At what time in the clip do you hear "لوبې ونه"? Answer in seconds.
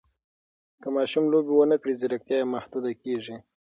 1.33-1.77